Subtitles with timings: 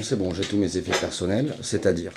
[0.00, 2.12] C'est bon, j'ai tous mes effets personnels, c'est-à-dire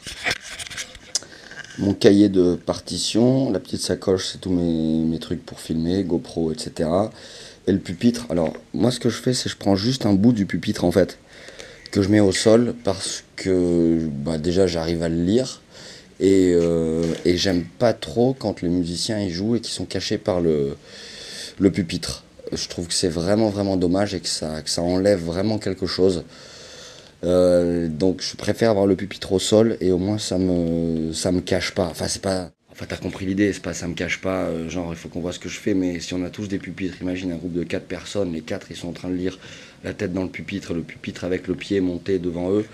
[1.78, 6.90] mon cahier de partition, la petite sacoche, c'est tous mes, trucs pour filmer, GoPro, etc.
[7.68, 10.32] Et le pupitre, alors moi ce que je fais, c'est je prends juste un bout
[10.32, 11.18] du pupitre en fait,
[11.92, 15.62] que je mets au sol parce que bah, déjà j'arrive à le lire
[16.20, 20.18] et, euh, et j'aime pas trop quand les musiciens y jouent et qu'ils sont cachés
[20.18, 20.78] par le,
[21.74, 22.24] pupitre.
[22.54, 26.24] Je trouve que c'est vraiment vraiment dommage et que ça enlève vraiment quelque chose.
[27.26, 31.32] Euh, donc je préfère avoir le pupitre au sol et au moins ça me ça
[31.32, 31.86] me cache pas.
[31.88, 34.92] Enfin c'est pas enfin t'as compris l'idée, c'est pas ça me cache pas euh, genre
[34.92, 37.02] il faut qu'on voit ce que je fais mais si on a tous des pupitres,
[37.02, 39.40] imagine un groupe de quatre personnes, les quatre ils sont en train de lire
[39.84, 42.66] la tête dans le pupitre, le pupitre avec le pied monté devant eux.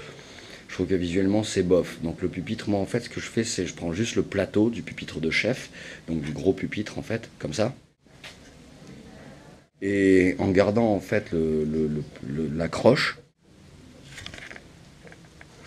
[0.67, 1.99] Je trouve que visuellement c'est bof.
[2.03, 4.23] Donc le pupitre, moi en fait ce que je fais c'est je prends juste le
[4.23, 5.69] plateau du pupitre de chef,
[6.07, 7.73] donc du gros pupitre en fait, comme ça.
[9.81, 12.03] Et en gardant en fait le,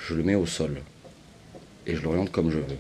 [0.08, 0.80] je le mets au sol.
[1.86, 2.78] Et je l'oriente comme je veux.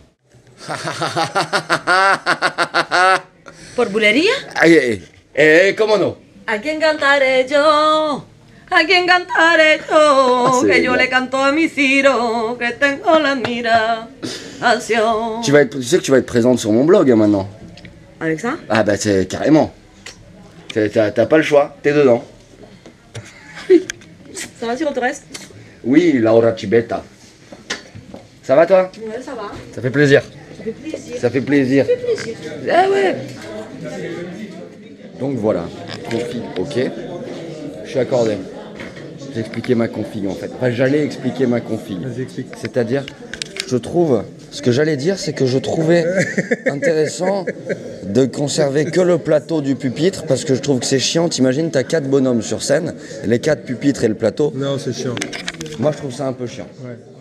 [3.76, 4.32] ¿Por bulería?
[4.64, 5.02] Eh,
[5.34, 6.16] eh, ¿cómo no?
[6.46, 8.24] ¿A quién cantaré yo?
[8.70, 10.46] ¿A quién cantaré yo?
[10.46, 15.42] Ah, que yo le canto a mi Ciro, que tengo la admiración.
[15.42, 17.48] Tu, vas être, tu sais que tu vas être présente sur mon blog hein, maintenant.
[18.20, 18.56] Avec ça?
[18.68, 19.72] Ah bah c'est carrément.
[20.72, 22.24] T'as- pas le choix, t'es dedans.
[24.58, 25.14] Ça va, Ciro Torres
[25.84, 27.04] Oui, Laura Chibetta.
[28.44, 29.50] Ça va toi Ouais, ça va.
[29.74, 30.22] Ça fait plaisir.
[30.58, 31.16] Ça fait plaisir.
[31.18, 31.86] Ça fait plaisir.
[31.86, 32.34] Ça fait plaisir.
[32.70, 33.16] Ah ouais
[35.18, 35.64] Donc voilà,
[36.10, 36.90] config, ok.
[37.84, 38.36] Je suis accordé.
[39.32, 40.50] J'ai expliqué ma config en fait.
[40.54, 41.96] Enfin, j'allais expliquer ma config.
[42.60, 43.06] C'est-à-dire,
[43.66, 46.04] je trouve, ce que j'allais dire, c'est que je trouvais
[46.66, 47.46] intéressant
[48.02, 51.30] de conserver que le plateau du pupitre parce que je trouve que c'est chiant.
[51.30, 54.52] T'imagines, t'as quatre bonhommes sur scène, les quatre pupitres et le plateau.
[54.54, 55.14] Non, c'est chiant.
[55.78, 56.68] Moi, je trouve ça un peu chiant.
[56.84, 57.13] Ouais.